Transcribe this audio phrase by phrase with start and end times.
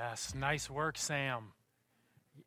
[0.00, 1.48] Yes, nice work, Sam.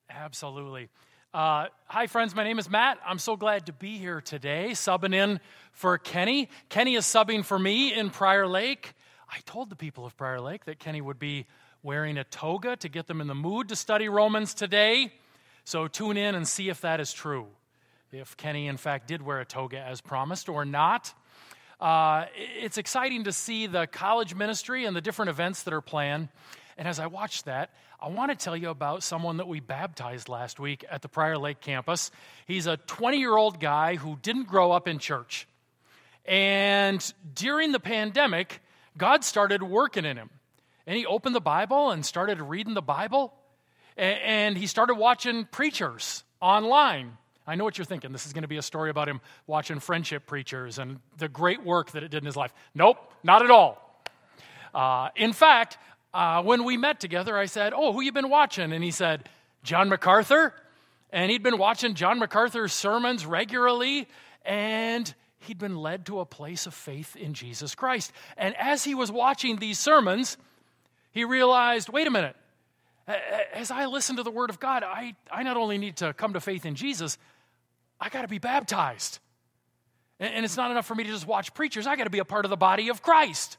[0.09, 0.87] Absolutely.
[1.33, 2.33] Uh, hi, friends.
[2.33, 2.97] My name is Matt.
[3.05, 5.41] I'm so glad to be here today, subbing in
[5.73, 6.47] for Kenny.
[6.69, 8.93] Kenny is subbing for me in Prior Lake.
[9.29, 11.45] I told the people of Prior Lake that Kenny would be
[11.83, 15.11] wearing a toga to get them in the mood to study Romans today.
[15.65, 17.47] So tune in and see if that is true.
[18.13, 21.13] If Kenny, in fact, did wear a toga as promised or not.
[21.81, 26.29] Uh, it's exciting to see the college ministry and the different events that are planned.
[26.77, 30.29] And as I watch that, I want to tell you about someone that we baptized
[30.29, 32.11] last week at the Prior Lake campus.
[32.47, 35.47] He's a 20 year old guy who didn't grow up in church.
[36.25, 38.61] And during the pandemic,
[38.97, 40.29] God started working in him.
[40.87, 43.33] And he opened the Bible and started reading the Bible.
[43.97, 47.17] And he started watching preachers online.
[47.45, 48.11] I know what you're thinking.
[48.11, 51.63] This is going to be a story about him watching friendship preachers and the great
[51.63, 52.53] work that it did in his life.
[52.73, 53.77] Nope, not at all.
[54.73, 55.77] Uh, in fact,
[56.13, 58.73] uh, when we met together, I said, Oh, who you been watching?
[58.73, 59.29] And he said,
[59.63, 60.53] John MacArthur.
[61.11, 64.07] And he'd been watching John MacArthur's sermons regularly,
[64.45, 68.13] and he'd been led to a place of faith in Jesus Christ.
[68.37, 70.37] And as he was watching these sermons,
[71.11, 72.35] he realized wait a minute,
[73.53, 76.33] as I listen to the Word of God, I, I not only need to come
[76.33, 77.17] to faith in Jesus,
[77.99, 79.19] I got to be baptized.
[80.19, 82.25] And it's not enough for me to just watch preachers, I got to be a
[82.25, 83.57] part of the body of Christ.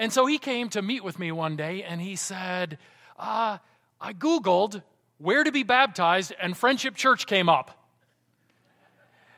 [0.00, 2.78] And so he came to meet with me one day and he said,
[3.18, 3.58] uh,
[4.00, 4.82] I Googled
[5.18, 7.70] where to be baptized, and Friendship Church came up.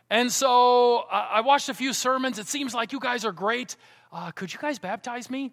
[0.09, 2.39] And so I watched a few sermons.
[2.39, 3.75] It seems like you guys are great.
[4.13, 5.51] Uh, could you guys baptize me?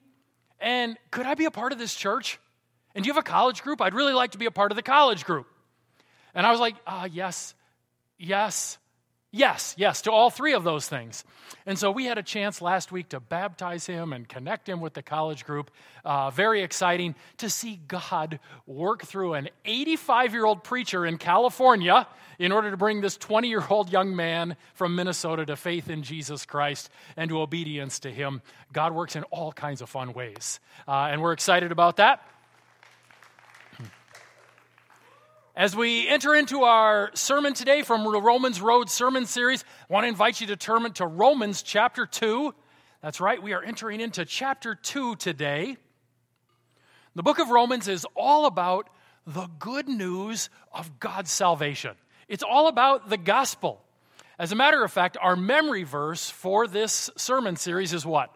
[0.59, 2.39] And could I be a part of this church?
[2.93, 3.81] And do you have a college group?
[3.81, 5.47] I'd really like to be a part of the college group.
[6.35, 7.55] And I was like, uh, yes,
[8.19, 8.77] yes,
[9.31, 11.23] Yes, yes, to all three of those things.
[11.67, 14.95] And so we had a chance last week to baptize him and connect him with
[14.95, 15.69] the college group.
[16.03, 22.07] Uh, very exciting to see God work through an 85 year old preacher in California
[22.39, 26.01] in order to bring this 20 year old young man from Minnesota to faith in
[26.01, 28.41] Jesus Christ and to obedience to him.
[28.73, 30.59] God works in all kinds of fun ways.
[30.87, 32.25] Uh, and we're excited about that.
[35.59, 40.05] As we enter into our sermon today from the Romans Road Sermon Series, I want
[40.05, 42.55] to invite you to turn to Romans chapter 2.
[43.01, 45.75] That's right, we are entering into chapter 2 today.
[47.13, 48.89] The book of Romans is all about
[49.27, 51.95] the good news of God's salvation.
[52.29, 53.83] It's all about the gospel.
[54.39, 58.33] As a matter of fact, our memory verse for this sermon series is what?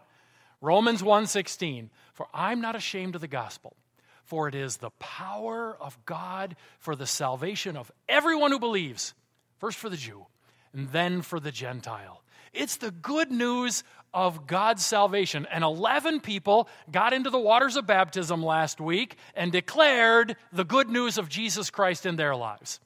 [0.59, 1.89] Romans 1:16.
[2.11, 3.77] For I'm not ashamed of the gospel
[4.23, 9.13] for it is the power of God for the salvation of everyone who believes,
[9.59, 10.25] first for the Jew,
[10.73, 12.23] and then for the Gentile.
[12.53, 15.47] It's the good news of God's salvation.
[15.51, 20.89] And 11 people got into the waters of baptism last week and declared the good
[20.89, 22.79] news of Jesus Christ in their lives.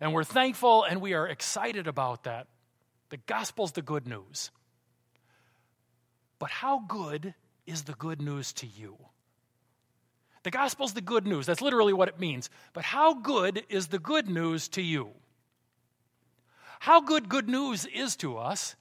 [0.00, 2.46] And we're thankful and we are excited about that.
[3.10, 4.50] The gospel's the good news.
[6.38, 7.34] But how good
[7.66, 8.96] is the good news to you?
[10.42, 11.46] The gospel's the good news.
[11.46, 12.50] That's literally what it means.
[12.72, 15.10] But how good is the good news to you?
[16.80, 18.74] How good good news is to us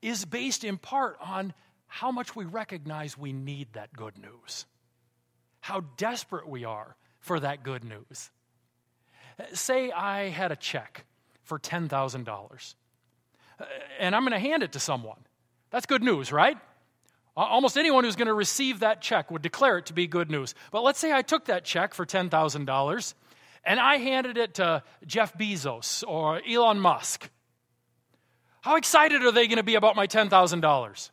[0.00, 1.54] is based in part on
[1.86, 4.66] how much we recognize we need that good news,
[5.60, 8.30] how desperate we are for that good news.
[9.52, 11.04] Say I had a check
[11.42, 12.74] for $10,000
[13.60, 13.64] uh,
[13.98, 15.18] and I'm going to hand it to someone.
[15.70, 16.56] That's good news, right?
[17.36, 20.54] Almost anyone who's going to receive that check would declare it to be good news.
[20.70, 23.14] But let's say I took that check for $10,000
[23.64, 27.30] and I handed it to Jeff Bezos or Elon Musk.
[28.60, 31.10] How excited are they going to be about my $10,000?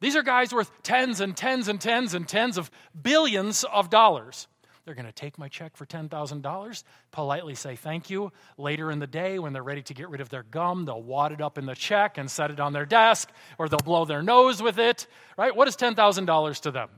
[0.00, 2.70] These are guys worth tens and tens and tens and tens of
[3.00, 4.46] billions of dollars.
[4.88, 8.32] They're going to take my check for $10,000, politely say thank you.
[8.56, 11.30] Later in the day, when they're ready to get rid of their gum, they'll wad
[11.30, 13.28] it up in the check and set it on their desk,
[13.58, 15.06] or they'll blow their nose with it,
[15.36, 15.54] right?
[15.54, 16.88] What is $10,000 to them?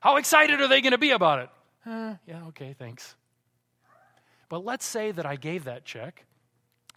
[0.00, 1.48] How excited are they going to be about it?
[1.86, 3.16] Eh, yeah, okay, thanks.
[4.50, 6.26] But let's say that I gave that check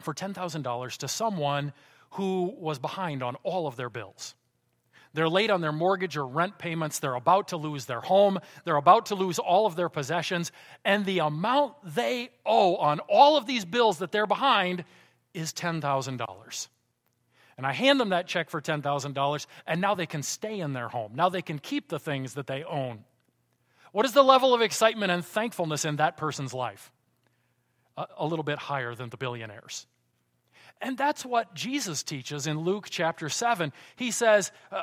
[0.01, 1.71] for $10,000 to someone
[2.09, 4.35] who was behind on all of their bills.
[5.17, 6.99] They're late on their mortgage or rent payments.
[6.99, 8.37] They're about to lose their home.
[8.65, 10.51] They're about to lose all of their possessions.
[10.85, 14.83] And the amount they owe on all of these bills that they're behind
[15.33, 16.67] is $10,000.
[17.57, 20.87] And I hand them that check for $10,000, and now they can stay in their
[20.87, 21.13] home.
[21.15, 23.03] Now they can keep the things that they own.
[23.93, 26.91] What is the level of excitement and thankfulness in that person's life?
[27.97, 29.87] A, little bit higher than the billionaires.
[30.81, 33.73] And that's what Jesus teaches in Luke chapter 7.
[33.95, 34.81] He says, uh, uh,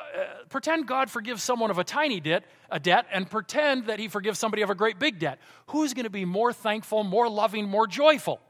[0.49, 4.37] pretend God forgives someone of a tiny debt, a debt, and pretend that he forgives
[4.37, 5.39] somebody of a great big debt.
[5.67, 8.41] Who's going to be more thankful, more loving, more joyful?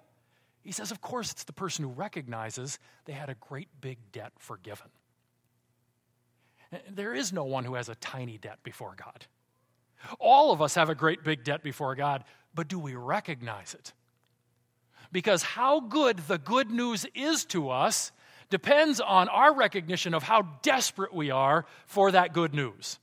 [0.61, 4.31] He says, of course, it's the person who recognizes they had a great big debt
[4.39, 4.87] forgiven.
[6.89, 9.27] There is no one who has a tiny debt before God.
[10.19, 12.23] All of us have a great big debt before God,
[12.55, 13.93] but do we recognize it?
[15.15, 18.11] Because how good the good news is to us
[18.49, 22.99] depends on our recognition of how desperate we are for that good news.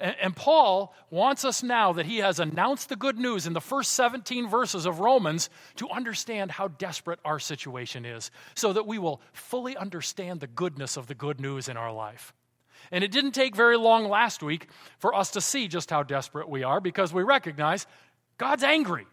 [0.00, 3.92] And, Paul wants us now that he has announced the good news in the first
[3.92, 9.22] 17 verses of Romans to understand how desperate our situation is so that we will
[9.32, 12.34] fully understand the goodness of the good news in our life.
[12.90, 14.66] And it didn't take very long last week
[14.98, 17.86] for us to see just how desperate we are because we recognize
[18.38, 19.06] God's angry.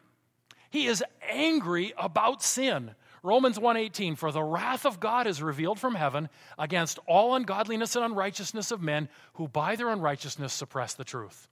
[0.70, 2.96] He is angry about sin.
[3.24, 8.06] Romans 1:18 For the wrath of God is revealed from heaven against all ungodliness and
[8.06, 11.48] unrighteousness of men who by their unrighteousness suppress the truth.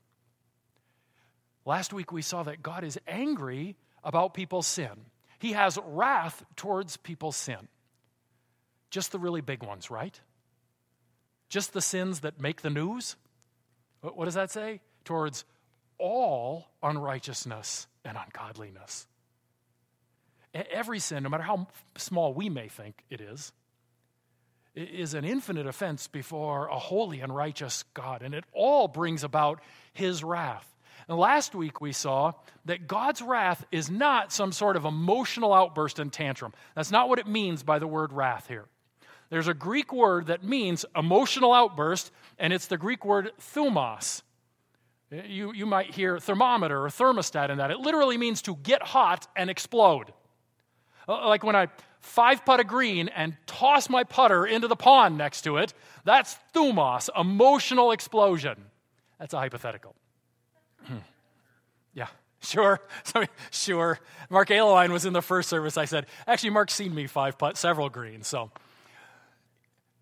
[1.65, 5.07] Last week we saw that God is angry about people's sin.
[5.39, 7.67] He has wrath towards people's sin.
[8.89, 10.19] Just the really big ones, right?
[11.49, 13.15] Just the sins that make the news?
[14.01, 14.81] What does that say?
[15.03, 15.43] Towards
[15.97, 19.07] all unrighteousness and ungodliness.
[20.53, 21.67] Every sin, no matter how
[21.97, 23.51] small we may think it is,
[24.75, 29.61] is an infinite offense before a holy and righteous God, and it all brings about
[29.93, 30.75] his wrath.
[31.07, 32.33] And last week we saw
[32.65, 36.53] that God's wrath is not some sort of emotional outburst and tantrum.
[36.75, 38.65] That's not what it means by the word wrath here.
[39.29, 44.21] There's a Greek word that means emotional outburst, and it's the Greek word thumos.
[45.11, 47.71] You, you might hear thermometer or thermostat in that.
[47.71, 50.11] It literally means to get hot and explode.
[51.07, 51.67] Uh, like when I
[51.99, 55.73] five putt a green and toss my putter into the pond next to it,
[56.03, 58.65] that's thumos, emotional explosion.
[59.19, 59.95] That's a hypothetical.
[60.83, 60.97] Hmm.
[61.93, 62.07] yeah,
[62.41, 62.79] sure.
[63.51, 63.99] sure.
[64.29, 65.77] Mark Aleline was in the first service.
[65.77, 68.27] I said, actually, Mark's seen me five putt several greens.
[68.27, 68.51] So,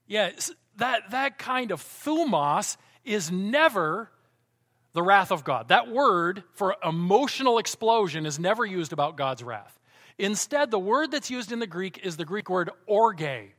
[0.08, 0.32] yeah,
[0.78, 4.10] that, that kind of thumos is never
[4.94, 5.70] the wrath of God.
[5.70, 9.80] That word for emotional explosion is never used about God's wrath.
[10.18, 13.52] Instead, the word that's used in the Greek is the Greek word orge.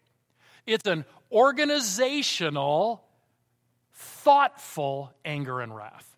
[0.66, 3.04] It's an organizational,
[3.92, 6.16] thoughtful anger and wrath.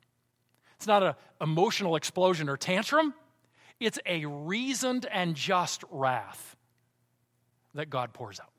[0.76, 3.14] It's not an emotional explosion or tantrum,
[3.80, 6.56] it's a reasoned and just wrath
[7.74, 8.50] that God pours out.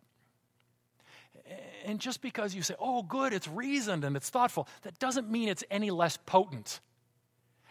[1.87, 5.47] And just because you say, oh, good, it's reasoned and it's thoughtful, that doesn't mean
[5.47, 6.81] it's any less potent.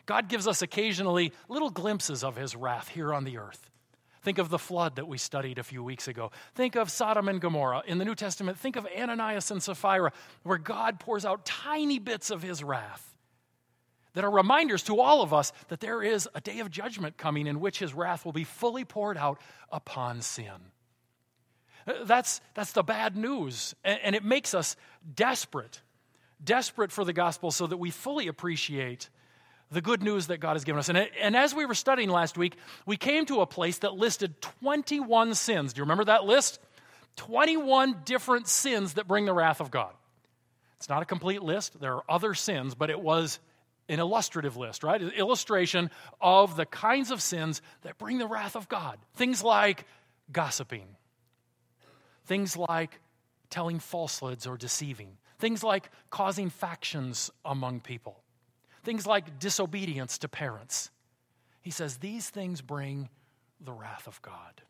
[0.07, 3.71] God gives us occasionally little glimpses of his wrath here on the earth.
[4.23, 6.31] Think of the flood that we studied a few weeks ago.
[6.55, 7.83] Think of Sodom and Gomorrah.
[7.87, 10.13] In the New Testament, think of Ananias and Sapphira,
[10.45, 13.15] where God pours out tiny bits of his wrath
[14.15, 17.47] that are reminders to all of us that there is a day of judgment coming
[17.47, 19.39] in which his wrath will be fully poured out
[19.71, 20.73] upon sin.
[22.05, 23.75] That's, that's the bad news.
[23.85, 24.77] And, and it makes us
[25.15, 25.81] desperate,
[26.43, 29.09] desperate for the gospel so that we fully appreciate
[29.71, 30.89] the good news that God has given us.
[30.89, 32.57] And, and as we were studying last week,
[32.87, 35.73] we came to a place that listed 21 sins.
[35.73, 36.61] Do you remember that list?
[37.17, 39.93] 21 different sins that bring the wrath of God.
[40.77, 43.41] It's not a complete list, there are other sins, but it was
[43.89, 45.01] an illustrative list, right?
[45.01, 45.91] An illustration
[46.21, 48.99] of the kinds of sins that bring the wrath of God.
[49.15, 49.87] Things like
[50.31, 50.87] gossiping,
[52.27, 53.01] Things like
[53.51, 55.17] telling falsehoods or deceiving.
[55.39, 58.21] Things like causing factions among people.
[58.85, 60.91] Things like disobedience to parents.
[61.63, 63.09] He says these things bring
[63.61, 64.63] the wrath of God.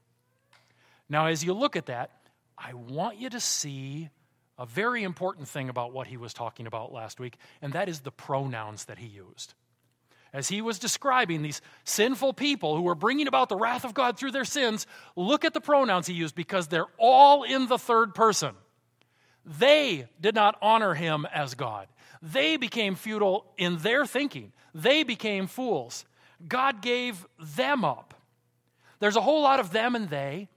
[1.08, 2.10] Now, as you look at that,
[2.58, 4.08] I want you to see
[4.58, 8.00] a very important thing about what he was talking about last week, and that is
[8.00, 9.54] the pronouns that he used
[10.36, 14.18] as he was describing these sinful people who were bringing about the wrath of God
[14.18, 18.14] through their sins, look at the pronouns he used because they're all in the third
[18.14, 18.54] person.
[19.46, 21.88] They did not honor him as God.
[22.20, 24.52] They became futile in their thinking.
[24.74, 26.04] They became fools.
[26.46, 28.12] God gave them up.
[28.98, 30.50] There's a whole lot of them and they,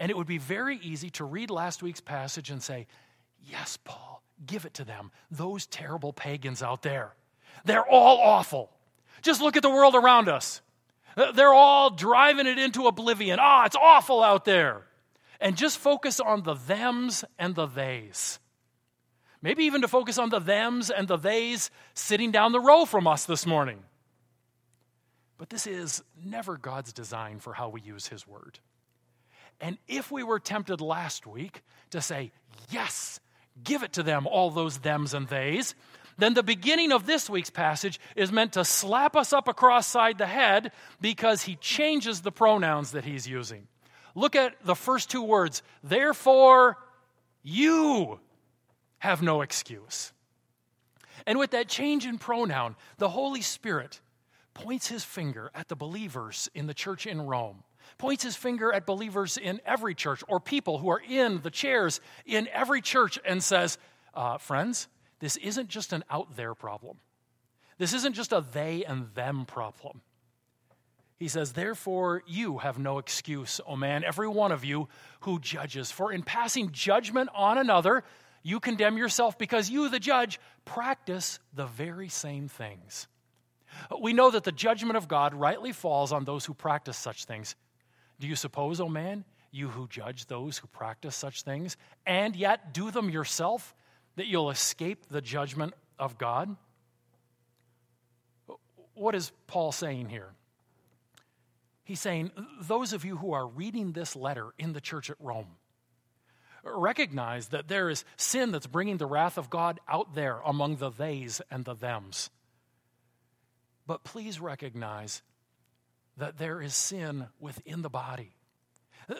[0.00, 2.88] and it would be very easy to read last week's passage and say,
[3.48, 7.14] Yes, Paul, give it to them, those terrible pagans out there.
[7.64, 8.72] They're all awful.
[9.22, 10.60] Just look at the world around us.
[11.16, 13.38] Uh, they're all driving it into oblivion.
[13.40, 14.86] Ah, it's awful out there.
[15.40, 18.38] And just focus on the thems and the theys.
[19.40, 23.06] Maybe even to focus on the thems and the theys sitting down the row from
[23.06, 23.80] us this morning.
[25.38, 28.58] But this is never God's design for how we use His Word.
[29.60, 32.32] And if we were tempted last week to say,
[32.70, 33.20] yes,
[33.62, 35.74] give it to them, all those thems and theys,
[36.18, 40.18] then the beginning of this week's passage is meant to slap us up across side
[40.18, 43.68] the head because he changes the pronouns that he's using.
[44.14, 45.62] Look at the first two words.
[45.82, 46.76] Therefore,
[47.44, 48.18] you
[48.98, 50.12] have no excuse.
[51.24, 54.00] And with that change in pronoun, the Holy Spirit
[54.54, 57.62] points his finger at the believers in the church in Rome,
[57.96, 62.00] points his finger at believers in every church or people who are in the chairs
[62.26, 63.78] in every church and says,
[64.14, 64.88] uh, Friends,
[65.20, 66.98] this isn't just an out there problem.
[67.78, 70.00] This isn't just a they and them problem.
[71.18, 74.88] He says, Therefore, you have no excuse, O man, every one of you
[75.20, 75.90] who judges.
[75.90, 78.04] For in passing judgment on another,
[78.42, 83.08] you condemn yourself because you, the judge, practice the very same things.
[84.00, 87.56] We know that the judgment of God rightly falls on those who practice such things.
[88.20, 92.72] Do you suppose, O man, you who judge those who practice such things, and yet
[92.72, 93.74] do them yourself,
[94.18, 96.56] that you'll escape the judgment of God?
[98.94, 100.30] What is Paul saying here?
[101.84, 105.56] He's saying, those of you who are reading this letter in the church at Rome,
[106.64, 110.90] recognize that there is sin that's bringing the wrath of God out there among the
[110.90, 112.28] theys and the thems.
[113.86, 115.22] But please recognize
[116.16, 118.32] that there is sin within the body.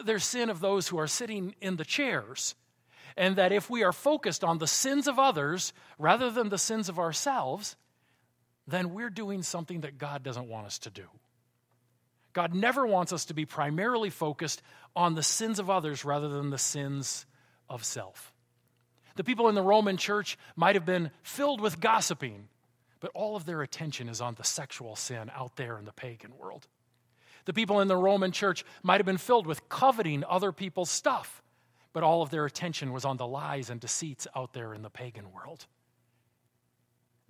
[0.03, 2.53] There's sin of those who are sitting in the chairs.
[3.17, 6.89] And that if we are focused on the sins of others rather than the sins
[6.89, 7.75] of ourselves,
[8.67, 11.05] then we're doing something that God doesn't want us to do.
[12.33, 14.61] God never wants us to be primarily focused
[14.95, 17.25] on the sins of others rather than the sins
[17.69, 18.33] of self.
[19.15, 22.47] The people in the Roman church might have been filled with gossiping
[22.99, 26.37] but all of their attention is on the sexual sin out there in the pagan
[26.37, 26.67] world.
[27.45, 31.41] The people in the Roman church might have been filled with coveting other people's stuff,
[31.93, 34.89] but all of their attention was on the lies and deceits out there in the
[34.89, 35.65] pagan world.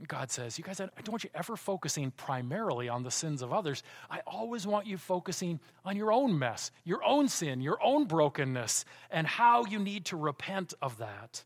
[0.07, 3.51] God says, You guys, I don't want you ever focusing primarily on the sins of
[3.51, 3.83] others.
[4.09, 8.85] I always want you focusing on your own mess, your own sin, your own brokenness,
[9.11, 11.43] and how you need to repent of that.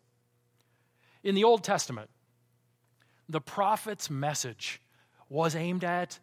[1.24, 2.10] In the Old Testament,
[3.28, 4.82] the prophet's message
[5.30, 6.20] was aimed at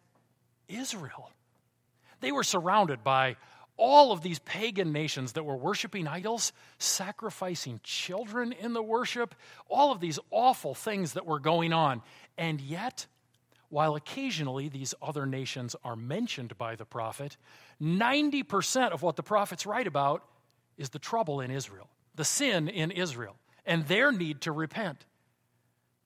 [0.69, 1.31] Israel.
[2.21, 3.35] They were surrounded by
[3.81, 9.33] all of these pagan nations that were worshiping idols, sacrificing children in the worship,
[9.67, 12.03] all of these awful things that were going on.
[12.37, 13.07] And yet,
[13.69, 17.37] while occasionally these other nations are mentioned by the prophet,
[17.81, 20.23] 90% of what the prophets write about
[20.77, 23.35] is the trouble in Israel, the sin in Israel,
[23.65, 25.05] and their need to repent.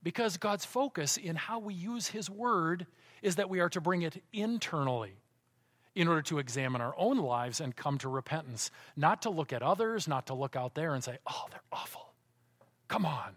[0.02, 2.88] Because God's focus in how we use His Word
[3.22, 5.18] is that we are to bring it internally
[5.96, 8.70] in order to examine our own lives and come to repentance.
[8.96, 12.14] Not to look at others, not to look out there and say, oh, they're awful.
[12.88, 13.32] Come on.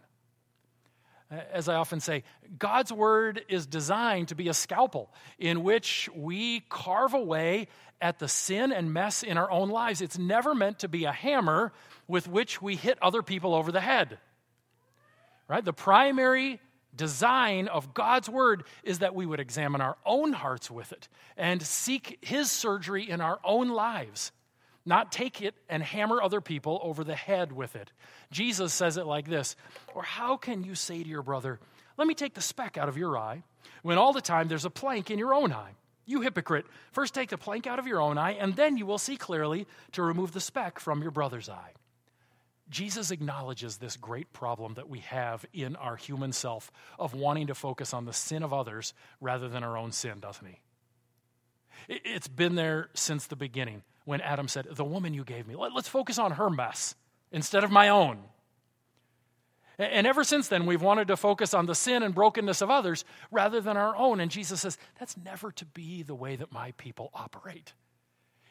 [1.53, 2.25] As I often say,
[2.59, 7.69] God's Word is designed to be a scalpel in which we carve away
[8.01, 10.01] at the sin and mess in our own lives.
[10.01, 11.73] It's never meant to be a hammer
[12.07, 14.19] with which we hit other people over the head.
[15.49, 15.65] Right?
[15.65, 16.61] The primary
[16.99, 21.63] design of God's word is that we would examine our own hearts with it and
[21.63, 24.33] seek his surgery in our own lives,
[24.85, 27.91] not take it and hammer other people over the head with it.
[28.31, 29.57] Jesus says it like this
[29.95, 31.59] Or how can you say to your brother,
[31.97, 33.43] Let me take the speck out of your eye,
[33.83, 35.73] when all the time there's a plank in your own eye?
[36.05, 38.99] You hypocrite, first take the plank out of your own eye, and then you will
[38.99, 41.73] see clearly to remove the speck from your brother's eye.
[42.71, 47.55] Jesus acknowledges this great problem that we have in our human self of wanting to
[47.55, 50.61] focus on the sin of others rather than our own sin, doesn't he?
[51.89, 55.89] It's been there since the beginning when Adam said, The woman you gave me, let's
[55.89, 56.95] focus on her mess
[57.33, 58.19] instead of my own.
[59.79, 63.05] And ever since then, we've wanted to focus on the sin and brokenness of others
[63.31, 64.19] rather than our own.
[64.19, 67.73] And Jesus says, That's never to be the way that my people operate.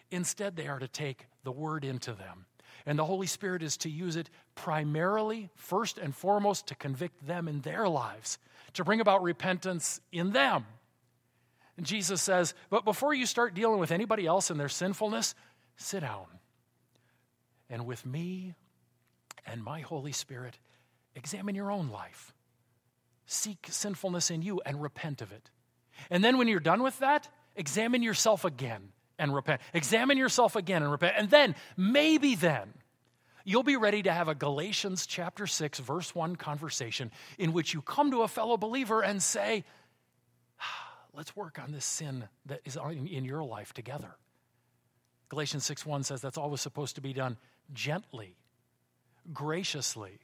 [0.10, 2.46] Instead, they are to take the word into them
[2.88, 7.50] and the Holy Spirit is to use it primarily, first and foremost, to convict them
[7.50, 8.40] in their lives,
[8.74, 10.66] to bring about repentance in them.
[11.76, 15.36] And Jesus says, But before you start dealing with anybody else and their sinfulness,
[15.76, 16.28] sit down.
[17.70, 18.56] And with me
[19.46, 20.58] and my Holy Spirit,
[21.14, 22.34] examine your own life.
[23.26, 25.52] Seek sinfulness in you and repent of it.
[26.10, 27.28] And then when you're done with that,
[27.58, 29.62] examine yourself again and repent.
[29.74, 31.16] Examine yourself again and repent.
[31.18, 32.74] And then, maybe then,
[33.44, 37.82] you'll be ready to have a Galatians chapter 6, verse 1 conversation in which you
[37.82, 39.64] come to a fellow believer and say,
[40.60, 44.16] ah, Let's work on this sin that is in your life together.
[45.30, 47.38] Galatians 6 1 says that's always supposed to be done
[47.74, 48.36] gently,
[49.34, 50.20] graciously.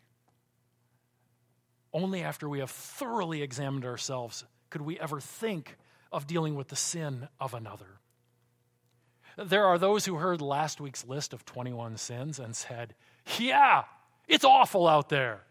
[1.91, 5.77] Only after we have thoroughly examined ourselves could we ever think
[6.11, 7.99] of dealing with the sin of another.
[9.37, 12.95] There are those who heard last week's list of 21 sins and said,
[13.39, 13.83] Yeah,
[14.27, 15.41] it's awful out there.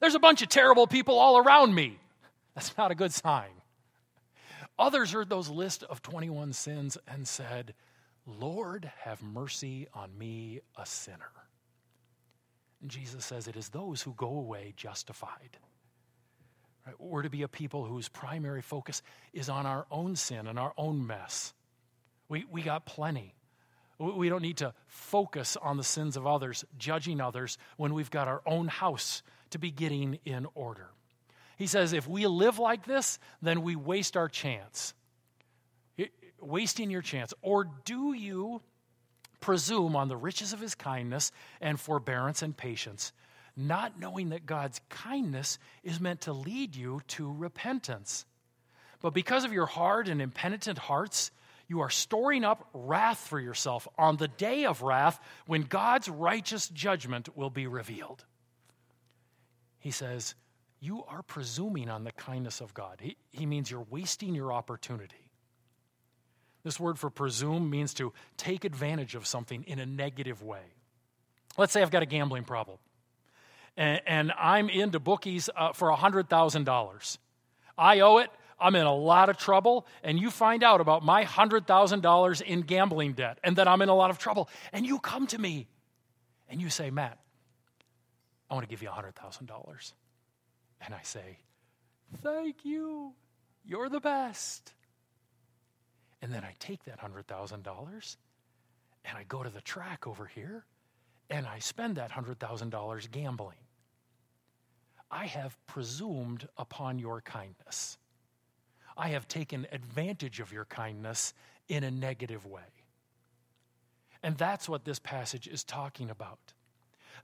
[0.00, 1.98] There's a bunch of terrible people all around me.
[2.54, 3.50] That's not a good sign.
[4.78, 7.74] Others heard those list of 21 sins and said,
[8.26, 11.32] Lord, have mercy on me, a sinner.
[12.80, 15.58] And Jesus says it is those who go away justified.
[16.86, 16.94] Right?
[17.00, 19.02] We're to be a people whose primary focus
[19.32, 21.54] is on our own sin and our own mess.
[22.28, 23.34] We, we got plenty.
[23.98, 28.28] We don't need to focus on the sins of others, judging others, when we've got
[28.28, 30.90] our own house to be getting in order.
[31.56, 34.94] He says if we live like this, then we waste our chance.
[36.40, 37.34] wasting your chance.
[37.42, 38.62] Or do you
[39.40, 43.12] presume on the riches of his kindness and forbearance and patience,
[43.56, 48.24] not knowing that God's kindness is meant to lead you to repentance?
[49.00, 51.32] But because of your hard and impenitent hearts,
[51.68, 56.68] you are storing up wrath for yourself on the day of wrath when God's righteous
[56.68, 58.24] judgment will be revealed.
[59.78, 60.34] He says,
[60.80, 62.98] you are presuming on the kindness of God.
[63.00, 65.30] He, he means you're wasting your opportunity.
[66.64, 70.62] This word for presume means to take advantage of something in a negative way.
[71.56, 72.78] Let's say I've got a gambling problem
[73.78, 77.18] and, I'm into bookies uh, for $100,000.
[77.76, 78.30] I owe it.
[78.60, 83.12] I'm in a lot of trouble, and you find out about my $100,000 in gambling
[83.12, 85.68] debt, and that I'm in a lot of trouble, and you come to me
[86.48, 87.18] and you say, Matt,
[88.50, 89.92] I want to give you $100,000.
[90.80, 91.38] And I say,
[92.22, 93.12] Thank you.
[93.64, 94.72] You're the best.
[96.22, 98.16] And then I take that $100,000
[99.04, 100.64] and I go to the track over here
[101.30, 103.58] and I spend that $100,000 gambling.
[105.10, 107.98] I have presumed upon your kindness.
[108.98, 111.32] I have taken advantage of your kindness
[111.68, 112.62] in a negative way.
[114.22, 116.38] And that's what this passage is talking about.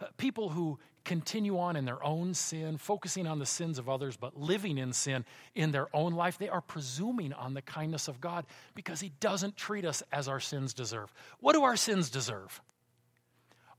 [0.01, 4.17] Uh, people who continue on in their own sin, focusing on the sins of others,
[4.17, 8.21] but living in sin in their own life, they are presuming on the kindness of
[8.21, 11.13] God because He doesn't treat us as our sins deserve.
[11.41, 12.63] What do our sins deserve?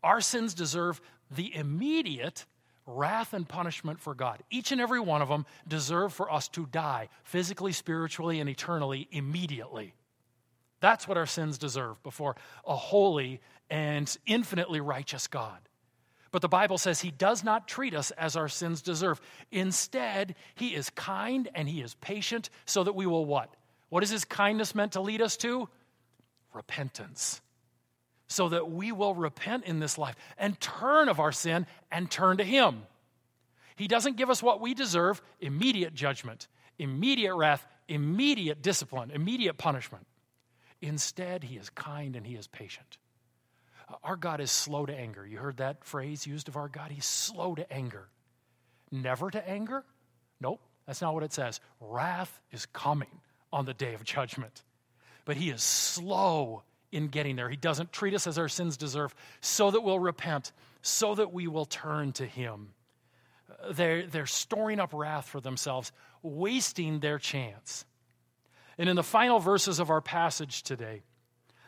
[0.04, 2.46] Our sins deserve the immediate
[2.86, 4.44] wrath and punishment for God.
[4.50, 9.08] Each and every one of them deserve for us to die physically, spiritually, and eternally
[9.12, 9.94] immediately.
[10.82, 15.58] That's what our sins deserve before a holy and infinitely righteous God.
[16.32, 19.22] But the Bible says he does not treat us as our sins deserve.
[19.52, 23.54] Instead, he is kind and he is patient so that we will what?
[23.90, 25.70] What is his kindness meant to lead us to?
[26.54, 27.42] Repentance.
[28.28, 32.38] So that we will repent in this life and turn of our sin and turn
[32.38, 32.84] to him.
[33.76, 36.48] He doesn't give us what we deserve immediate judgment,
[36.80, 40.08] immediate wrath, immediate discipline, immediate punishment.
[40.82, 42.98] Instead, he is kind and he is patient.
[44.04, 45.26] Our God is slow to anger.
[45.26, 46.92] You heard that phrase used of our God?
[46.92, 48.08] He's slow to anger.
[48.92, 49.84] Never to anger?
[50.40, 51.60] Nope, that's not what it says.
[51.80, 53.22] Wrath is coming
[53.54, 54.64] on the day of judgment.
[55.26, 57.50] But he is slow in getting there.
[57.50, 61.48] He doesn't treat us as our sins deserve, so that we'll repent, so that we
[61.48, 62.70] will turn to him.
[63.72, 67.86] They're, they're storing up wrath for themselves, wasting their chance.
[68.78, 71.04] And in the final verses of our passage today,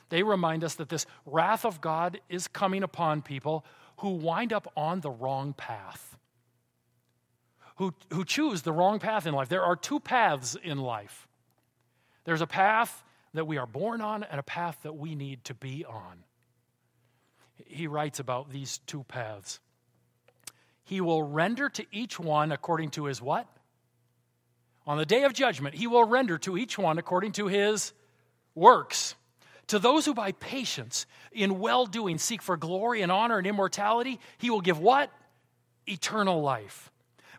[0.09, 3.65] they remind us that this wrath of God is coming upon people
[3.97, 6.17] who wind up on the wrong path,
[7.77, 9.49] who, who choose the wrong path in life.
[9.49, 11.27] There are two paths in life
[12.27, 15.53] there's a path that we are born on and a path that we need to
[15.53, 16.23] be on.
[17.65, 19.59] He writes about these two paths.
[20.83, 23.47] He will render to each one according to his what?
[24.85, 27.93] On the day of judgment, he will render to each one according to his
[28.55, 29.15] works.
[29.67, 34.19] To those who by patience in well doing seek for glory and honor and immortality,
[34.37, 35.11] he will give what?
[35.85, 36.89] Eternal life.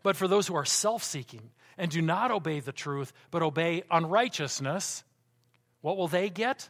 [0.03, 3.83] But for those who are self seeking and do not obey the truth, but obey
[3.91, 5.05] unrighteousness,
[5.81, 6.69] what will they get?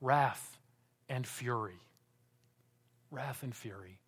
[0.00, 0.58] Wrath
[1.08, 1.80] and fury.
[3.10, 4.00] Wrath and fury.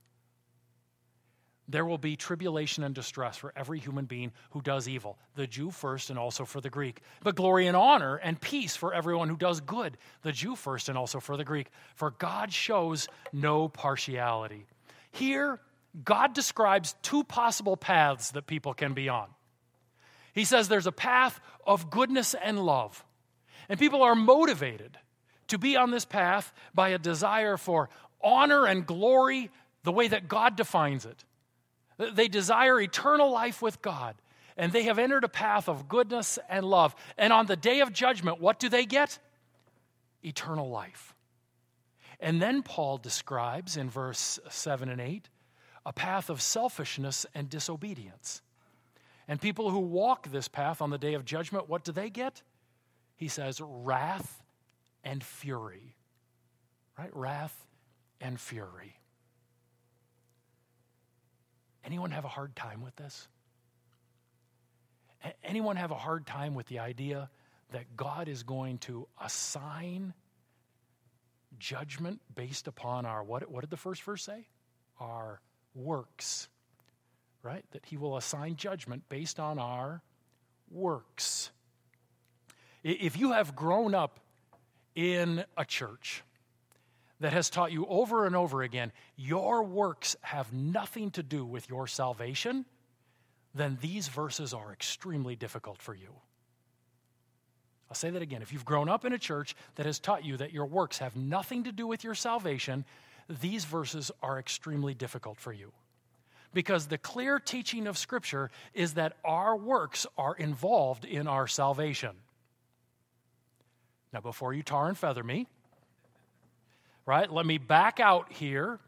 [1.69, 5.71] There will be tribulation and distress for every human being who does evil, the Jew
[5.71, 7.01] first and also for the Greek.
[7.23, 10.99] But glory and honor and peace for everyone who does good, the Jew first and
[10.99, 11.69] also for the Greek.
[11.95, 14.67] For God shows no partiality.
[15.13, 15.61] Here,
[16.05, 19.29] God describes two possible paths that people can be on.
[20.35, 23.05] He says there's a path of goodness and love,
[23.73, 24.99] and people are motivated
[25.49, 27.89] to be on this path by a desire for
[28.23, 29.51] honor and glory
[29.83, 31.25] the way that God defines it.
[31.97, 34.15] They desire eternal life with God,
[34.59, 36.95] and they have entered a path of goodness and love.
[37.17, 39.19] And on the day of judgment, what do they get?
[40.23, 41.15] Eternal life.
[42.21, 45.31] And then Paul describes in verse 7 and 8
[45.87, 48.43] a path of selfishness and disobedience.
[49.27, 52.43] And people who walk this path on the day of judgment, what do they get?
[53.23, 54.43] He says, wrath
[55.05, 55.95] and fury.
[56.99, 57.15] Right?
[57.15, 57.57] Wrath
[58.21, 58.99] and fury.
[61.85, 63.29] Anyone have a hard time with this?
[65.45, 67.31] Anyone have a hard time with the idea
[67.71, 70.15] that God is going to assign
[71.61, 74.49] judgment based upon our, what, what did the first verse say?
[74.99, 75.41] Our
[75.77, 76.49] works,
[77.45, 77.65] right?
[77.71, 80.03] That He will assign judgment based on our
[80.73, 81.53] works.
[82.83, 84.21] If you have grown up
[84.95, 86.23] in a church,
[87.23, 91.69] that has taught you over and over again your works have nothing to do with
[91.69, 92.67] your salvation,
[93.55, 96.09] then these verses are extremely difficult for you.
[97.89, 98.43] I'll say that again.
[98.43, 101.15] If you've grown up in a church that has taught you that your works have
[101.15, 102.85] nothing to do with your salvation,
[103.29, 105.73] these verses are extremely difficult for you.
[106.55, 112.17] Because the clear teaching of Scripture is that our works are involved in our salvation.
[114.13, 115.47] Now, before you tar and feather me,
[117.07, 117.33] right?
[117.33, 118.79] Let me back out here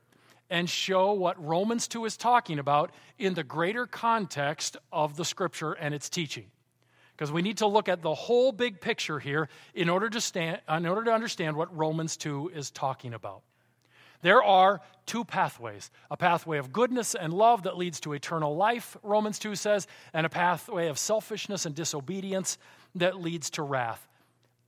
[0.50, 5.72] and show what Romans 2 is talking about in the greater context of the scripture
[5.72, 6.46] and its teaching.
[7.16, 10.60] Because we need to look at the whole big picture here in order to, stand,
[10.68, 13.42] in order to understand what Romans 2 is talking about.
[14.20, 18.96] There are two pathways a pathway of goodness and love that leads to eternal life,
[19.02, 22.58] Romans 2 says, and a pathway of selfishness and disobedience
[22.94, 24.06] that leads to wrath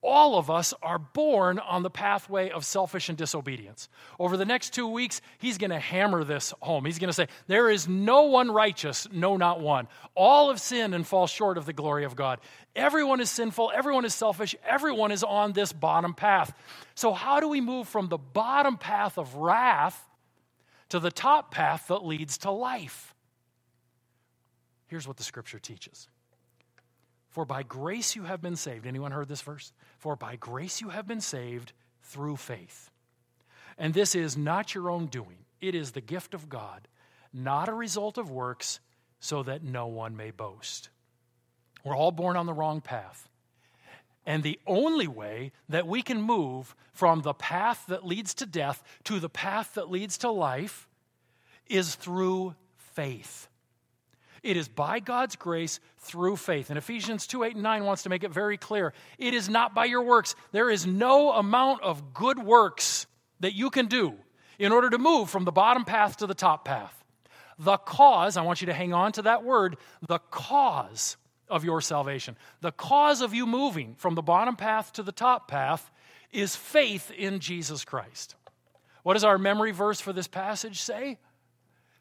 [0.07, 3.89] all of us are born on the pathway of selfish and disobedience.
[4.21, 6.85] Over the next two weeks, he's going to hammer this home.
[6.85, 9.89] He's going to say, There is no one righteous, no, not one.
[10.15, 12.39] All have sinned and fall short of the glory of God.
[12.77, 16.55] Everyone is sinful, everyone is selfish, everyone is on this bottom path.
[16.95, 20.01] So, how do we move from the bottom path of wrath
[20.91, 23.13] to the top path that leads to life?
[24.87, 26.09] Here's what the scripture teaches.
[27.37, 28.87] For by grace you have been saved.
[28.87, 29.71] Anyone heard this verse?
[29.99, 32.91] For by grace you have been saved through faith.
[33.77, 36.89] And this is not your own doing, it is the gift of God,
[37.35, 38.81] not a result of works,
[39.21, 40.89] so that no one may boast.
[41.85, 43.29] We're all born on the wrong path.
[44.25, 48.83] And the only way that we can move from the path that leads to death
[49.05, 50.89] to the path that leads to life
[51.67, 53.49] is through faith.
[54.47, 56.71] It is by God's grace through faith.
[56.71, 58.93] And Ephesians 2 8 and 9 wants to make it very clear.
[59.19, 60.37] It is not by your works.
[60.53, 63.09] There is no amount of good works
[63.41, 64.15] that you can do
[64.61, 67.05] in order to move from the bottom path to the top path.
[67.59, 71.17] The cause, I want you to hang on to that word, the cause
[71.49, 75.49] of your salvation, the cause of you moving from the bottom path to the top
[75.49, 75.91] path
[76.31, 78.37] is faith in Jesus Christ.
[79.03, 81.19] What does our memory verse for this passage say?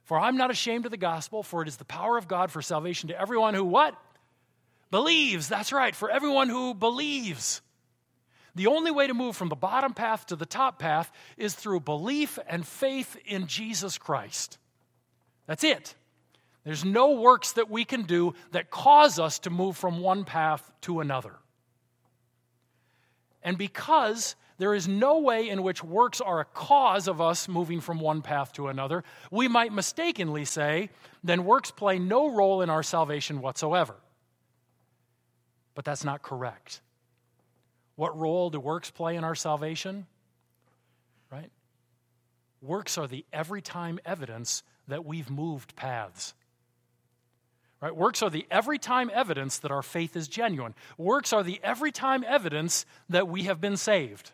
[0.06, 2.62] For I'm not ashamed of the gospel, for it is the power of God for
[2.62, 3.96] salvation to everyone who what?
[4.92, 5.50] Believes.
[5.50, 7.62] That's right, for everyone who believes.
[8.54, 11.82] The only way to move from the bottom path to the top path is through
[11.82, 14.58] belief and faith in Jesus Christ.
[15.48, 15.96] That's it.
[16.64, 20.72] There's no works that we can do that cause us to move from one path
[20.82, 21.34] to another.
[23.44, 27.82] And because there is no way in which works are a cause of us moving
[27.82, 29.04] from one path to another.
[29.30, 30.90] We might mistakenly say,
[31.24, 33.96] then works play no role in our salvation whatsoever.
[35.74, 36.82] But that's not correct.
[37.96, 40.06] What role do works play in our salvation?
[41.30, 41.52] Right?
[42.62, 46.34] Works are the every time evidence that we've moved paths.
[47.82, 47.96] Right?
[47.96, 50.76] Works are the every time evidence that our faith is genuine.
[50.98, 54.32] Works are the every time evidence that we have been saved.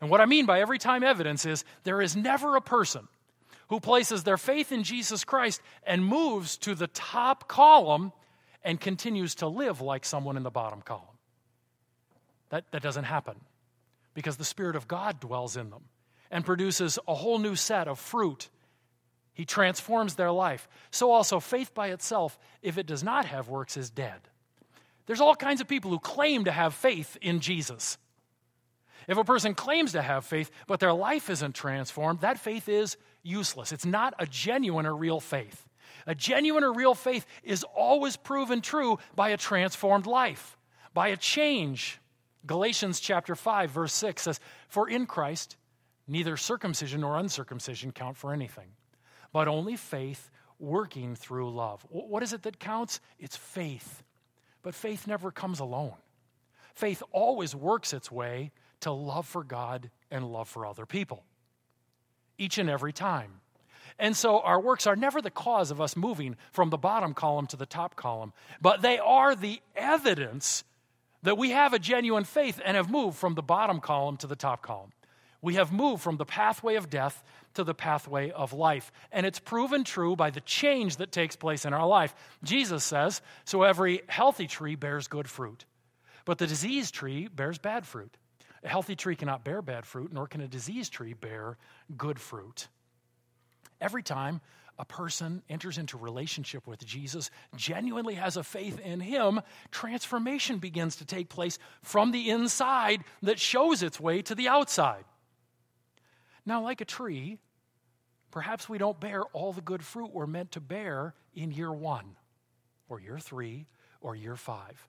[0.00, 3.08] And what I mean by every time evidence is there is never a person
[3.68, 8.12] who places their faith in Jesus Christ and moves to the top column
[8.62, 11.04] and continues to live like someone in the bottom column.
[12.50, 13.36] That, that doesn't happen
[14.14, 15.84] because the Spirit of God dwells in them
[16.30, 18.48] and produces a whole new set of fruit.
[19.34, 20.68] He transforms their life.
[20.90, 24.20] So, also, faith by itself, if it does not have works, is dead.
[25.06, 27.98] There's all kinds of people who claim to have faith in Jesus.
[29.08, 32.96] If a person claims to have faith, but their life isn't transformed, that faith is
[33.22, 33.72] useless.
[33.72, 35.68] It's not a genuine or real faith.
[36.06, 40.56] A genuine or real faith is always proven true by a transformed life,
[40.94, 42.00] by a change
[42.46, 45.56] Galatians chapter 5 verse 6 says, "For in Christ
[46.06, 48.76] neither circumcision nor uncircumcision count for anything,
[49.32, 53.00] but only faith working through love." What is it that counts?
[53.18, 54.04] It's faith.
[54.62, 55.96] But faith never comes alone.
[56.74, 61.24] Faith always works its way to love for God and love for other people.
[62.38, 63.40] Each and every time.
[63.98, 67.46] And so our works are never the cause of us moving from the bottom column
[67.48, 70.64] to the top column, but they are the evidence
[71.22, 74.36] that we have a genuine faith and have moved from the bottom column to the
[74.36, 74.92] top column.
[75.42, 77.22] We have moved from the pathway of death
[77.54, 78.90] to the pathway of life.
[79.12, 82.14] And it's proven true by the change that takes place in our life.
[82.42, 85.64] Jesus says, So every healthy tree bears good fruit,
[86.24, 88.16] but the diseased tree bears bad fruit.
[88.66, 91.56] A healthy tree cannot bear bad fruit, nor can a diseased tree bear
[91.96, 92.66] good fruit.
[93.80, 94.40] Every time
[94.76, 100.96] a person enters into relationship with Jesus, genuinely has a faith in him, transformation begins
[100.96, 105.04] to take place from the inside that shows its way to the outside.
[106.44, 107.38] Now, like a tree,
[108.32, 112.16] perhaps we don't bear all the good fruit we're meant to bear in year one,
[112.88, 113.68] or year three,
[114.00, 114.88] or year five.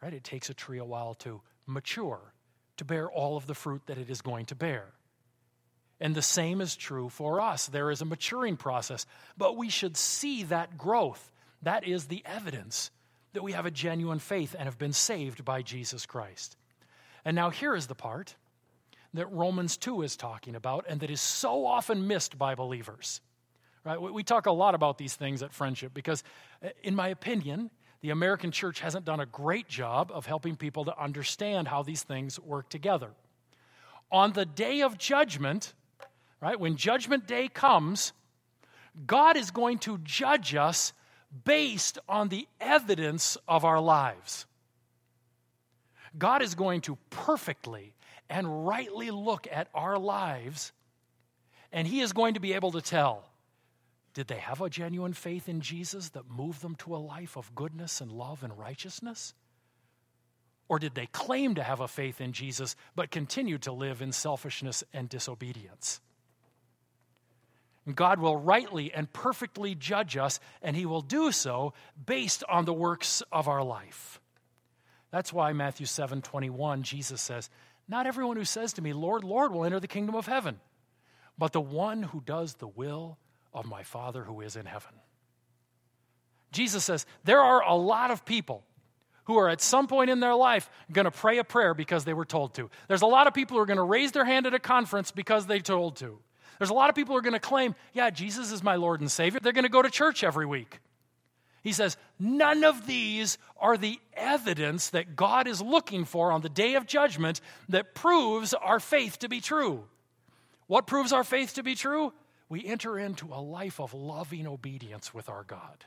[0.00, 0.14] Right?
[0.14, 2.31] It takes a tree a while to mature,
[2.76, 4.86] to bear all of the fruit that it is going to bear.
[6.00, 7.66] And the same is true for us.
[7.66, 9.06] There is a maturing process,
[9.36, 11.30] but we should see that growth.
[11.62, 12.90] That is the evidence
[13.34, 16.56] that we have a genuine faith and have been saved by Jesus Christ.
[17.24, 18.34] And now, here is the part
[19.14, 23.20] that Romans 2 is talking about and that is so often missed by believers.
[23.84, 24.00] Right?
[24.00, 26.22] We talk a lot about these things at Friendship because,
[26.64, 27.70] uh, in my opinion,
[28.02, 32.02] the American church hasn't done a great job of helping people to understand how these
[32.02, 33.10] things work together.
[34.10, 35.72] On the day of judgment,
[36.40, 36.58] right?
[36.58, 38.12] When judgment day comes,
[39.06, 40.92] God is going to judge us
[41.44, 44.46] based on the evidence of our lives.
[46.18, 47.94] God is going to perfectly
[48.28, 50.72] and rightly look at our lives,
[51.72, 53.24] and He is going to be able to tell
[54.14, 57.54] did they have a genuine faith in Jesus that moved them to a life of
[57.54, 59.34] goodness and love and righteousness?
[60.68, 64.12] Or did they claim to have a faith in Jesus but continue to live in
[64.12, 66.00] selfishness and disobedience?
[67.92, 71.72] God will rightly and perfectly judge us, and He will do so
[72.06, 74.20] based on the works of our life.
[75.10, 77.50] That's why Matthew 7 21, Jesus says,
[77.88, 80.60] Not everyone who says to me, Lord, Lord, will enter the kingdom of heaven,
[81.36, 83.18] but the one who does the will
[83.52, 84.92] of my Father who is in heaven.
[86.52, 88.64] Jesus says, There are a lot of people
[89.24, 92.14] who are at some point in their life going to pray a prayer because they
[92.14, 92.70] were told to.
[92.88, 95.10] There's a lot of people who are going to raise their hand at a conference
[95.10, 96.18] because they told to.
[96.58, 99.00] There's a lot of people who are going to claim, yeah, Jesus is my Lord
[99.00, 99.40] and Savior.
[99.40, 100.80] They're going to go to church every week.
[101.62, 106.48] He says, none of these are the evidence that God is looking for on the
[106.48, 109.84] day of judgment that proves our faith to be true.
[110.66, 112.12] What proves our faith to be true?
[112.52, 115.86] We enter into a life of loving obedience with our God.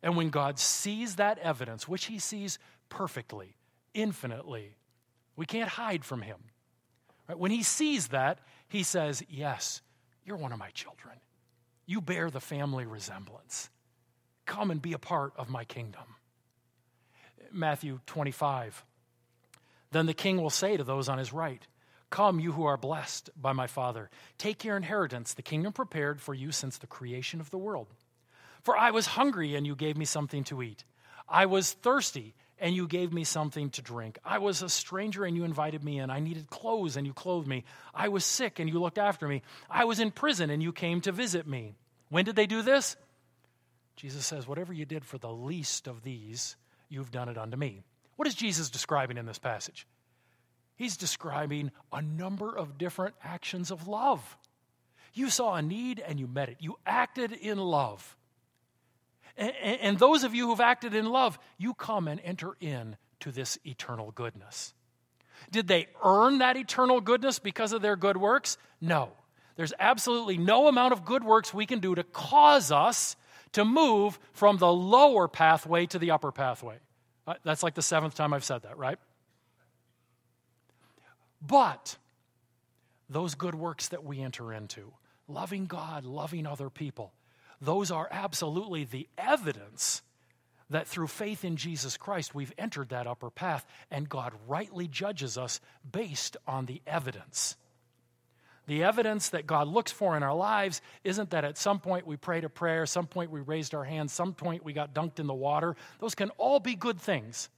[0.00, 3.56] And when God sees that evidence, which he sees perfectly,
[3.92, 4.76] infinitely,
[5.34, 6.38] we can't hide from him.
[7.28, 7.36] Right?
[7.36, 9.82] When he sees that, he says, Yes,
[10.24, 11.16] you're one of my children.
[11.84, 13.70] You bear the family resemblance.
[14.46, 16.14] Come and be a part of my kingdom.
[17.50, 18.84] Matthew 25.
[19.90, 21.66] Then the king will say to those on his right,
[22.10, 26.34] Come, you who are blessed by my Father, take your inheritance, the kingdom prepared for
[26.34, 27.86] you since the creation of the world.
[28.62, 30.84] For I was hungry, and you gave me something to eat.
[31.28, 34.18] I was thirsty, and you gave me something to drink.
[34.24, 36.10] I was a stranger and you invited me in.
[36.10, 37.64] I needed clothes and you clothed me.
[37.94, 39.42] I was sick and you looked after me.
[39.68, 41.74] I was in prison and you came to visit me.
[42.10, 42.96] When did they do this?
[43.96, 46.56] Jesus says, Whatever you did for the least of these,
[46.88, 47.82] you've done it unto me.
[48.16, 49.86] What is Jesus describing in this passage?
[50.80, 54.38] He's describing a number of different actions of love.
[55.12, 56.56] You saw a need and you met it.
[56.58, 58.16] You acted in love.
[59.36, 63.58] And, those of you who've acted in love, you come and enter in to this
[63.62, 64.72] eternal goodness.
[65.52, 68.56] Did they earn that eternal goodness because of their good works?
[68.80, 69.10] No.
[69.56, 73.16] There's absolutely no amount of good works we can do to cause us
[73.52, 76.78] to move from the lower pathway to the upper pathway.
[77.26, 78.98] Uh, that's like the seventh time I've said that, right?
[81.40, 81.96] But
[83.08, 84.92] those good works that we enter into,
[85.26, 87.12] loving God, loving other people,
[87.60, 90.02] those are absolutely the evidence
[90.70, 95.36] that through faith in Jesus Christ, we've entered that upper path, and God rightly judges
[95.36, 97.56] us based on the evidence.
[98.66, 102.16] The evidence that God looks for in our lives isn't that at some point we
[102.16, 105.26] prayed a prayer, some point we raised our hands, some point we got dunked in
[105.26, 105.74] the water.
[105.98, 107.48] Those can all be good things.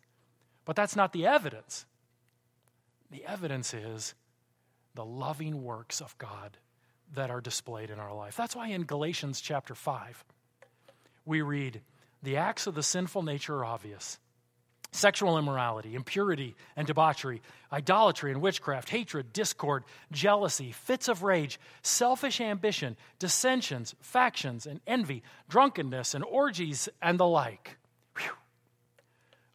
[0.64, 1.84] But that's not the evidence.
[3.12, 4.14] The evidence is
[4.94, 6.56] the loving works of God
[7.14, 8.36] that are displayed in our life.
[8.36, 10.24] That's why in Galatians chapter 5,
[11.26, 11.82] we read,
[12.22, 14.18] The acts of the sinful nature are obvious
[14.94, 17.40] sexual immorality, impurity and debauchery,
[17.72, 25.22] idolatry and witchcraft, hatred, discord, jealousy, fits of rage, selfish ambition, dissensions, factions, and envy,
[25.48, 27.78] drunkenness, and orgies, and the like.
[28.18, 28.32] Whew.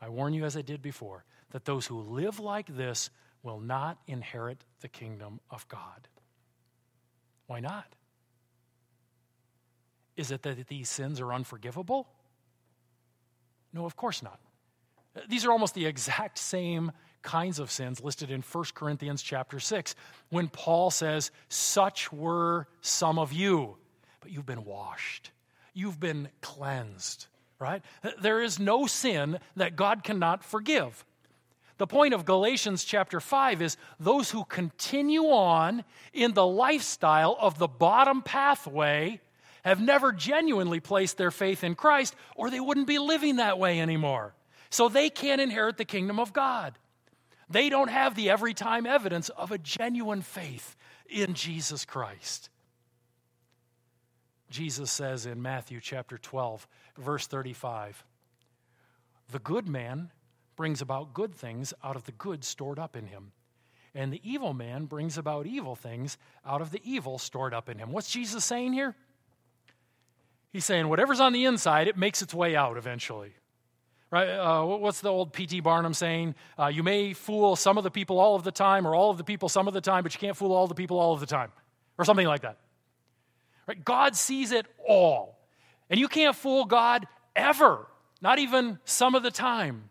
[0.02, 3.12] I warn you, as I did before, that those who live like this
[3.44, 6.08] will not inherit the kingdom of God.
[7.48, 7.86] Why not?
[10.16, 12.08] Is it that these sins are unforgivable?
[13.72, 14.40] No, of course not.
[15.30, 19.96] These are almost the exact same kinds of sins listed in 1 Corinthians chapter 6
[20.30, 23.78] when Paul says, Such were some of you,
[24.22, 25.32] but you've been washed,
[25.74, 27.28] you've been cleansed,
[27.60, 27.82] right?
[28.22, 31.06] There is no sin that God cannot forgive.
[31.78, 37.60] The point of Galatians chapter 5 is those who continue on in the lifestyle of
[37.60, 39.22] the bottom pathway
[39.64, 43.80] have never genuinely placed their faith in Christ, or they wouldn't be living that way
[43.80, 44.34] anymore.
[44.70, 46.74] So they can't inherit the kingdom of God.
[47.50, 50.76] They don't have the every time evidence of a genuine faith
[51.08, 52.50] in Jesus Christ.
[54.50, 58.04] Jesus says in Matthew chapter 12, verse 35,
[59.32, 60.12] The good man
[60.58, 63.32] brings about good things out of the good stored up in him.
[63.96, 67.78] And the evil man brings about evil things out of the evil stored up in
[67.78, 67.92] him.
[67.92, 68.96] What's Jesus saying here?
[70.52, 73.32] He's saying whatever's on the inside, it makes its way out eventually.
[74.10, 74.30] Right?
[74.30, 75.60] Uh, what's the old P.T.
[75.60, 76.36] Barnum saying?
[76.58, 79.18] Uh, you may fool some of the people all of the time, or all of
[79.18, 81.20] the people some of the time, but you can't fool all the people all of
[81.20, 81.52] the time,
[81.98, 82.58] or something like that.
[83.68, 83.84] Right?
[83.84, 85.38] God sees it all.
[85.90, 87.86] And you can't fool God ever,
[88.22, 89.90] not even some of the time.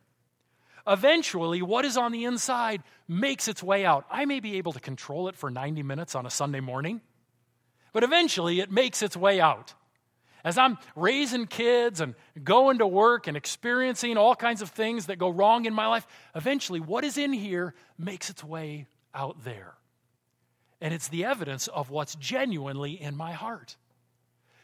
[0.86, 4.06] Eventually, what is on the inside makes its way out.
[4.10, 7.00] I may be able to control it for 90 minutes on a Sunday morning,
[7.92, 9.74] but eventually it makes its way out.
[10.44, 15.18] As I'm raising kids and going to work and experiencing all kinds of things that
[15.18, 19.74] go wrong in my life, eventually what is in here makes its way out there.
[20.80, 23.76] And it's the evidence of what's genuinely in my heart.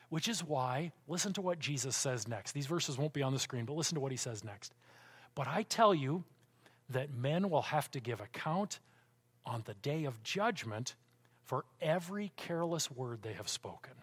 [0.08, 2.52] Which is why, listen to what Jesus says next.
[2.52, 4.74] These verses won't be on the screen, but listen to what he says next.
[5.34, 6.24] But I tell you
[6.90, 8.80] that men will have to give account
[9.44, 10.94] on the day of judgment
[11.44, 13.94] for every careless word they have spoken.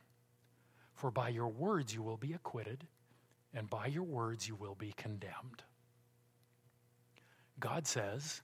[0.95, 2.85] For by your words you will be acquitted,
[3.53, 5.63] and by your words you will be condemned.
[7.59, 8.41] God says,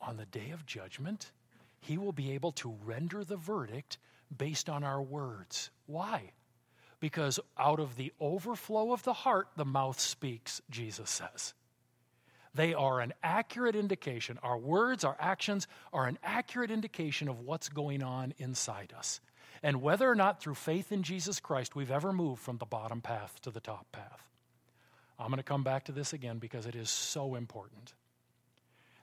[0.00, 1.32] on the day of judgment,
[1.80, 3.98] he will be able to render the verdict
[4.36, 5.70] based on our words.
[5.86, 6.30] Why?
[7.00, 11.54] Because out of the overflow of the heart, the mouth speaks, Jesus says.
[12.56, 14.38] They are an accurate indication.
[14.42, 19.20] Our words, our actions are an accurate indication of what's going on inside us
[19.62, 23.02] and whether or not through faith in Jesus Christ we've ever moved from the bottom
[23.02, 24.22] path to the top path.
[25.18, 27.92] I'm going to come back to this again because it is so important.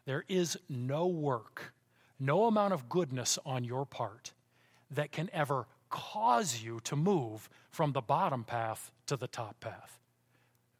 [0.06, 1.74] There is no work,
[2.20, 4.34] no amount of goodness on your part
[4.89, 10.00] that can ever cause you to move from the bottom path to the top path.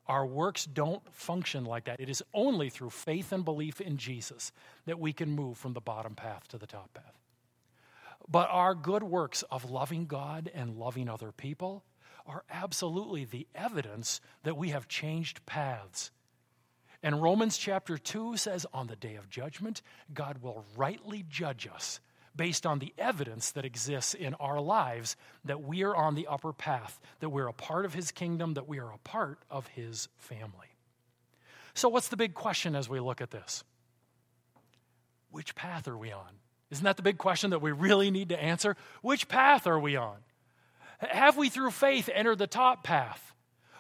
[0.08, 2.00] Our works don't function like that.
[2.00, 4.52] It is only through faith and belief in Jesus
[4.86, 7.18] that we can move from the bottom path to the top path.
[8.28, 11.84] But our good works of loving God and loving other people
[12.26, 16.12] are absolutely the evidence that we have changed paths.
[17.02, 19.82] And Romans chapter 2 says, On the day of judgment,
[20.14, 22.00] God will rightly judge us
[22.36, 25.16] based on the evidence that exists in our lives
[25.46, 28.68] that we are on the upper path, that we're a part of His kingdom, that
[28.68, 30.76] we are a part of His family.
[31.74, 33.64] So, what's the big question as we look at this?
[35.32, 36.40] Which path are we on?
[36.70, 38.76] Isn't that the big question that we really need to answer?
[39.02, 40.18] Which path are we on?
[41.00, 43.34] Have we, through faith, entered the top path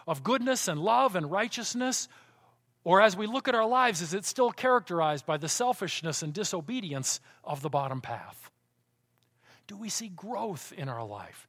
[0.07, 2.07] of goodness and love and righteousness?
[2.83, 6.33] Or as we look at our lives, is it still characterized by the selfishness and
[6.33, 8.51] disobedience of the bottom path?
[9.67, 11.47] Do we see growth in our life?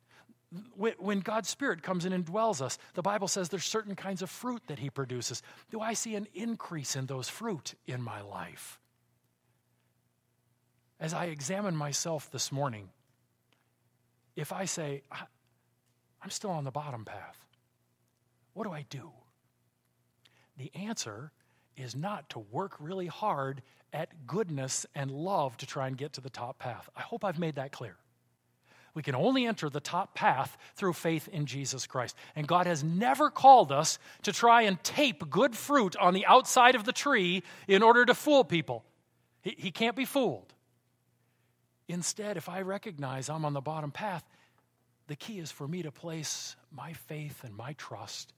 [0.77, 4.31] When God's Spirit comes in and dwells us, the Bible says there's certain kinds of
[4.31, 5.43] fruit that He produces.
[5.73, 8.79] Do I see an increase in those fruit in my life?
[11.01, 12.89] as I examine myself this morning,
[14.37, 15.03] if I say,
[16.23, 17.37] I'm still on the bottom path,
[18.55, 19.11] what do I do?
[20.57, 21.33] The answer
[21.77, 26.21] is not to work really hard at goodness and love to try and get to
[26.21, 26.89] the top path.
[26.97, 27.97] I hope I've made that clear.
[28.95, 32.17] We can only enter the top path through faith in Jesus Christ.
[32.37, 36.77] And God has never called us to try and tape good fruit on the outside
[36.77, 38.85] of the tree in order to fool people.
[39.43, 40.53] He, he can't be fooled.
[41.89, 44.25] Instead, if I recognize I'm on the bottom path,
[45.09, 48.33] the key is for me to place my faith and my trust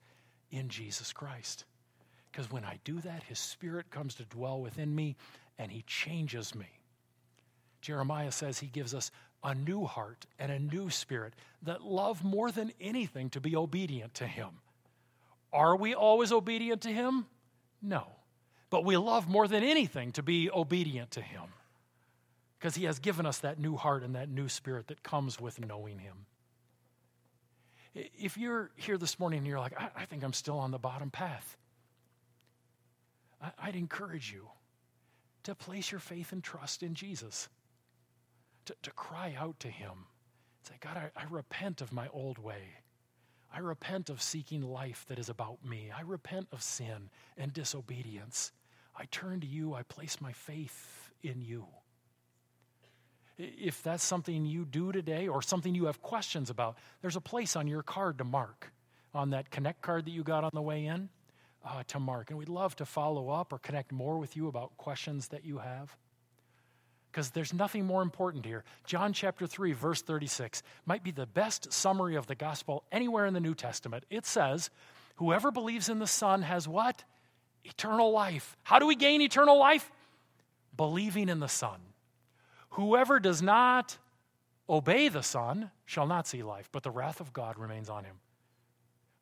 [0.51, 1.65] in Jesus Christ.
[2.37, 5.17] Because when I do that, His Spirit comes to dwell within me
[5.59, 6.67] and He changes me.
[7.81, 9.11] Jeremiah says He gives us
[9.43, 11.33] a new heart and a new spirit
[11.63, 14.51] that love more than anything to be obedient to Him.
[15.51, 17.25] Are we always obedient to Him?
[17.81, 18.07] No.
[18.69, 21.45] But we love more than anything to be obedient to Him
[22.59, 25.59] because He has given us that new heart and that new spirit that comes with
[25.59, 26.27] knowing Him.
[27.95, 30.79] If you're here this morning and you're like, I, I think I'm still on the
[30.79, 31.57] bottom path,
[33.41, 34.49] I'd encourage you
[35.45, 37.49] to place your faith and trust in Jesus,
[38.65, 40.07] to, to cry out to Him.
[40.63, 42.81] Say, God, I, I repent of my old way.
[43.55, 45.91] I repent of seeking life that is about me.
[45.97, 48.53] I repent of sin and disobedience.
[48.97, 49.75] I turn to you.
[49.75, 51.67] I place my faith in you.
[53.39, 57.55] If that's something you do today or something you have questions about, there's a place
[57.55, 58.73] on your card to mark,
[59.15, 61.11] on that Connect card that you got on the way in,
[61.67, 62.31] uh, to mark.
[62.31, 65.59] And we'd love to follow up or connect more with you about questions that you
[65.59, 65.97] have.
[67.11, 68.63] Because there's nothing more important here.
[68.85, 73.35] John chapter 3, verse 36 might be the best summary of the gospel anywhere in
[73.35, 74.05] the New Testament.
[74.11, 74.71] It says,
[75.17, 77.05] Whoever believes in the Son has what?
[77.65, 78.57] Eternal life.
[78.63, 79.91] How do we gain eternal life?
[80.77, 81.81] Believing in the Son.
[82.71, 83.97] Whoever does not
[84.69, 88.17] obey the Son shall not see life, but the wrath of God remains on him.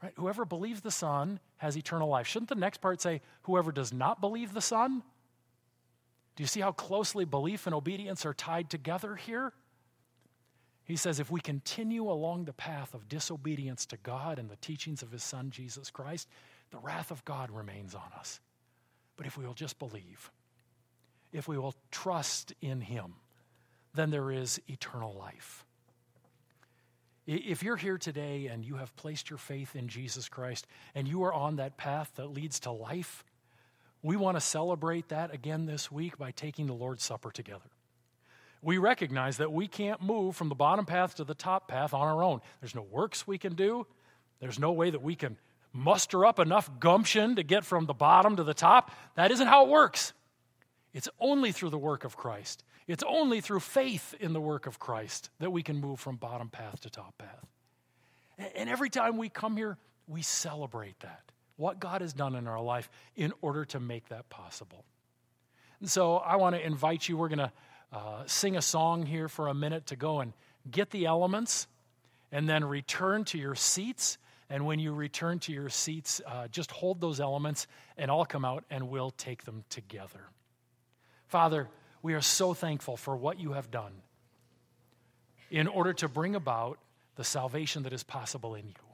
[0.04, 0.12] Right?
[0.16, 2.26] Whoever believes the Son has eternal life.
[2.26, 5.02] Shouldn't the next part say, whoever does not believe the Son?
[6.36, 9.54] Do you see how closely belief and obedience are tied together here?
[10.84, 15.00] He says, if we continue along the path of disobedience to God and the teachings
[15.00, 16.28] of His Son, Jesus Christ,
[16.70, 18.40] the wrath of God remains on us.
[19.16, 20.30] But if we will just believe,
[21.32, 23.14] if we will trust in Him,
[23.94, 25.63] then there is eternal life.
[27.26, 31.24] If you're here today and you have placed your faith in Jesus Christ and you
[31.24, 33.24] are on that path that leads to life,
[34.02, 37.70] we want to celebrate that again this week by taking the Lord's Supper together.
[38.60, 42.06] We recognize that we can't move from the bottom path to the top path on
[42.06, 42.40] our own.
[42.60, 43.86] There's no works we can do,
[44.40, 45.38] there's no way that we can
[45.72, 48.90] muster up enough gumption to get from the bottom to the top.
[49.16, 50.12] That isn't how it works.
[50.94, 52.62] It's only through the work of Christ.
[52.86, 56.48] It's only through faith in the work of Christ that we can move from bottom
[56.48, 57.46] path to top path.
[58.54, 59.76] And every time we come here,
[60.06, 61.22] we celebrate that,
[61.56, 64.84] what God has done in our life in order to make that possible.
[65.80, 67.52] And so I want to invite you, we're going to
[67.92, 70.32] uh, sing a song here for a minute to go and
[70.70, 71.66] get the elements
[72.32, 74.18] and then return to your seats.
[74.50, 77.66] And when you return to your seats, uh, just hold those elements
[77.96, 80.20] and I'll come out and we'll take them together.
[81.34, 81.68] Father,
[82.00, 83.90] we are so thankful for what you have done
[85.50, 86.78] in order to bring about
[87.16, 88.84] the salvation that is possible in you.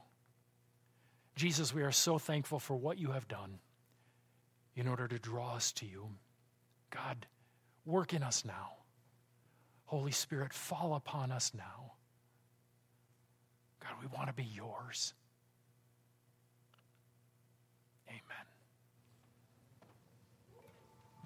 [1.35, 3.59] Jesus, we are so thankful for what you have done
[4.75, 6.07] in order to draw us to you.
[6.89, 7.27] God,
[7.85, 8.71] work in us now.
[9.85, 11.91] Holy Spirit, fall upon us now.
[13.83, 15.13] God, we want to be yours.